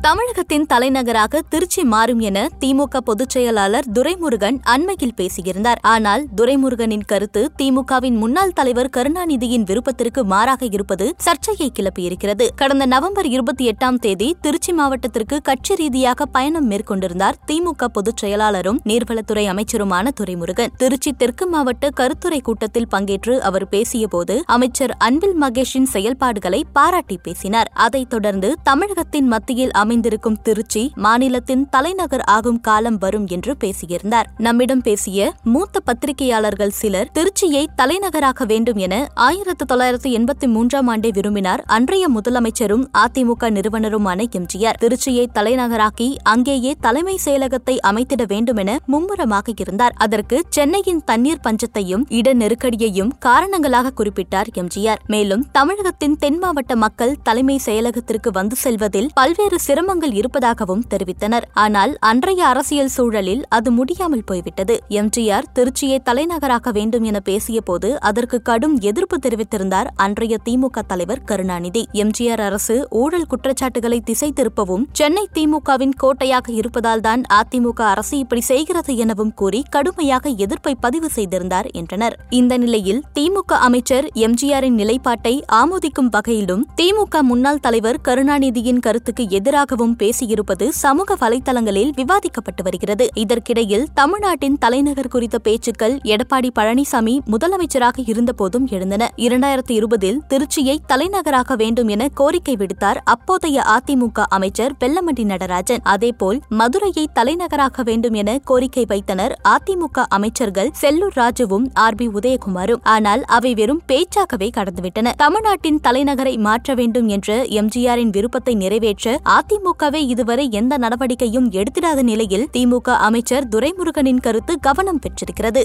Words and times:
தமிழகத்தின் 0.00 0.66
தலைநகராக 0.66 1.42
திருச்சி 1.48 1.84
மாறும் 1.84 2.20
என 2.20 2.48
திமுக 2.60 2.96
பொதுச் 2.96 3.30
செயலாளர் 3.30 3.84
துரைமுருகன் 3.92 4.58
அண்மையில் 4.62 5.14
பேசியிருந்தார். 5.16 5.74
ஆனால் 5.80 6.26
துரைமுருகனின் 6.36 7.04
கருத்து 7.06 7.52
திமுகவின் 7.62 8.16
முன்னாள் 8.16 8.52
தலைவர் 8.52 8.88
கருணாநிதியின் 8.96 9.64
விருப்பத்திற்கு 9.64 10.24
மாறாக 10.24 10.66
இருப்பது 10.70 11.14
சர்ச்சையை 11.18 11.72
கிளப்பியிருக்கிறது. 11.78 12.48
கடந்த 12.54 12.86
நவம்பர் 12.86 13.26
இருபத்தி 13.26 13.68
எட்டாம் 13.68 13.94
தேதி 13.94 14.36
திருச்சி 14.40 14.72
மாவட்டத்திற்கு 14.72 15.40
கட்சி 15.42 15.74
ரீதியாக 15.74 16.26
பயணம் 16.26 16.70
மேற்கொண்டிருந்தார் 16.70 17.34
திமுக 17.52 17.84
பொதுச் 17.84 18.24
செயலாளரும் 18.24 18.78
நீர்வளத்துறை 18.84 19.46
அமைச்சருமான 19.46 20.08
துரைமுருகன். 20.20 20.72
திருச்சி 20.76 21.12
தெற்கு 21.12 21.46
மாவட்ட 21.46 21.90
கருத்துரை 21.90 22.40
கூட்டத்தில் 22.40 22.88
பங்கேற்று 22.90 23.38
அவர் 23.38 23.68
பேசியபோது 23.68 24.40
அமைச்சர் 24.46 24.96
அன்பில் 24.98 25.40
மகேஷின் 25.40 25.82
செயல்பாடுகளை 25.82 26.64
பாராட்டி 26.72 27.18
பேசினார். 27.22 27.70
அதைத் 27.74 28.10
தொடர்ந்து 28.10 28.54
தமிழகத்தின் 28.62 29.26
மத்தியில் 29.26 29.78
அமைந்திருக்கும் 29.90 30.42
திருச்சி 30.42 30.80
மாநிலத்தின் 30.94 31.62
தலைநகர் 31.68 32.22
ஆகும் 32.34 32.60
காலம் 32.60 32.98
வரும் 32.98 33.26
என்று 33.26 33.56
பேசியிருந்தார். 33.62 34.26
நம்மிடம் 34.38 34.80
பேசிய 34.80 35.32
மூத்த 35.42 35.80
பத்திரிகையாளர்கள் 35.80 36.74
சிலர் 36.80 37.08
திருச்சியை 37.18 37.62
தலைநகராக்க 37.80 38.46
வேண்டும் 38.46 38.76
என 38.76 38.94
ஆயிரத்தி 39.14 39.64
தொள்ளாயிரத்தி 39.64 40.10
எண்பத்தி 40.18 40.46
மூன்றாம் 40.46 40.88
ஆண்டே 40.88 41.10
விரும்பினார். 41.12 41.62
அன்றைய 41.66 42.10
முதலமைச்சரும் 42.10 42.84
அதிமுக 42.98 43.50
நிறுவனருமான 43.56 44.26
எம்ஜிஆர் 44.38 44.78
திருச்சியை 44.80 45.24
தலைநகராக்கி 45.34 46.08
அங்கேயே 46.22 46.74
தலைமை 46.80 47.18
செயலகத்தை 47.24 47.76
அமைத்திட 47.90 48.26
வேண்டும் 48.26 48.56
என 48.56 48.78
மும்முரமாக 48.86 49.52
இருந்தார். 49.58 49.96
அதற்கு 49.96 50.44
சென்னையின் 50.50 51.02
தண்ணீர் 51.04 51.44
பஞ்சத்தையும் 51.48 52.06
இட 52.08 52.34
நெருக்கடியையும் 52.34 53.12
காரணங்களாக 53.18 53.94
குறிப்பிட்டார் 53.96 54.52
எம்ஜிஆர். 54.54 55.02
மேலும் 55.06 55.44
தமிழகத்தின் 55.52 56.16
தென் 56.16 56.38
மாவட்ட 56.38 56.76
மக்கள் 56.76 57.16
தலைமை 57.22 57.58
செயலகத்திற்கு 57.66 58.32
வந்து 58.32 58.56
செல்வதில் 58.56 59.10
பல்வேறு 59.14 59.58
சிறப்பு 59.58 59.78
சிரமங்கள் 59.80 60.14
இருப்பதாகவும் 60.18 60.82
தெரிவித்தனர். 60.92 61.44
ஆனால் 61.62 61.92
அன்றைய 62.08 62.40
அரசியல் 62.46 62.90
சூழலில் 62.94 63.42
அது 63.56 63.68
முடியாமல் 63.76 64.24
போய்விட்டது. 64.28 64.74
எம்ஜிஆர் 65.00 65.46
திருச்சியை 65.56 65.98
தலைநகராக்க 66.08 66.70
வேண்டும் 66.78 67.04
என 67.10 67.18
பேசியபோது 67.28 67.88
அதற்கு 68.08 68.38
கடும் 68.48 68.74
எதிர்ப்பு 68.90 69.16
தெரிவித்திருந்தார் 69.26 69.88
அன்றைய 70.06 70.36
திமுக 70.46 70.82
தலைவர் 70.90 71.22
கருணாநிதி. 71.30 71.82
எம்ஜிஆர் 72.02 72.42
அரசு 72.48 72.76
ஊழல் 73.02 73.26
குற்றச்சாட்டுகளை 73.30 73.98
திசை 74.10 74.28
திருப்பவும் 74.40 74.84
சென்னை 75.00 75.24
திமுகவின் 75.38 75.94
கோட்டையாக 76.02 76.52
இருப்பதால் 76.52 77.04
தான் 77.06 77.22
அதிமுக 77.38 77.80
அரசு 77.92 78.14
இப்படி 78.24 78.44
செய்கிறது 78.50 78.94
எனவும் 79.06 79.32
கூறி 79.42 79.62
கடுமையாக 79.76 80.34
எதிர்ப்பை 80.46 80.74
பதிவு 80.84 81.10
செய்திருந்தார் 81.16 81.70
என்றனர். 81.82 82.18
இந்த 82.40 82.52
நிலையில் 82.64 83.02
திமுக 83.18 83.60
அமைச்சர் 83.68 84.08
எம்ஜிஆரின் 84.26 84.78
நிலைப்பாட்டை 84.82 85.34
ஆமோதிக்கும் 85.62 86.12
வகையிலும் 86.18 86.66
திமுக 86.82 87.24
முன்னாள் 87.32 87.64
தலைவர் 87.68 88.02
கருணாநிதியின் 88.10 88.84
கருத்துக்கு 88.88 89.26
எதிராக 89.40 89.68
எதிராகவும் 89.70 89.98
பேசியிருப்பது 90.02 90.68
சமூக 90.68 91.16
வலைதளங்களில் 91.20 91.90
விவாதிக்கப்பட்டு 91.96 92.62
வருகிறது. 92.62 93.04
இதற்கிடையில் 93.14 93.84
தமிழ்நாட்டின் 93.94 94.56
தலைநகர் 94.58 95.08
குறித்த 95.08 95.38
பேச்சுக்கள் 95.38 95.94
எடப்பாடி 96.04 96.48
பழனிசாமி 96.58 97.14
முதலமைச்சராக 97.32 98.02
இருந்தபோதும் 98.04 98.66
எழுந்தன. 98.70 99.08
இரண்டாயிரத்தி 99.16 99.70
இருபதில் 99.70 100.18
திருச்சியை 100.28 100.76
தலைநகராக்க 100.88 101.56
வேண்டும் 101.56 101.88
என 101.88 102.08
கோரிக்கை 102.14 102.56
விடுத்தார் 102.56 103.00
அப்போதைய 103.04 103.62
அதிமுக 103.76 104.24
அமைச்சர் 104.28 104.74
வெல்லமண்டி 104.80 105.24
நடராஜன். 105.24 105.84
அதேபோல் 105.84 106.40
மதுரையை 106.48 107.08
தலைநகராக்க 107.14 107.84
வேண்டும் 107.84 108.14
என 108.14 108.38
கோரிக்கை 108.44 108.84
வைத்தனர் 108.88 109.34
அதிமுக 109.48 110.04
அமைச்சர்கள் 110.08 110.72
செல்லூர் 110.82 111.18
ராஜுவும் 111.20 111.68
ஆர் 111.74 111.94
பி 111.94 112.08
உதயகுமாரும். 112.08 112.82
ஆனால் 112.82 113.24
அவை 113.38 113.54
வெறும் 113.54 113.82
பேச்சாகவே 113.92 114.50
கடந்துவிட்டன. 114.58 115.14
தமிழ்நாட்டின் 115.16 115.80
தலைநகரை 115.88 116.36
மாற்ற 116.38 116.74
வேண்டும் 116.74 117.08
என்ற 117.08 117.42
எம்ஜிஆரின் 117.60 118.14
விருப்பத்தை 118.18 118.54
நிறைவேற்ற 118.54 119.18
அதிமுகவே 119.60 120.00
இதுவரை 120.06 120.48
எந்த 120.50 120.78
நடவடிக்கையும் 120.78 121.48
எடுத்திடாத 121.50 122.02
நிலையில் 122.02 122.48
திமுக 122.52 122.90
அமைச்சர் 122.98 123.48
துரைமுருகனின் 123.48 124.20
கருத்து 124.20 124.58
கவனம் 124.60 124.98
பெற்றிருக்கிறது. 124.98 125.62